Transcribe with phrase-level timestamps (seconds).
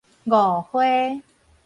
[0.25, 0.81] 五花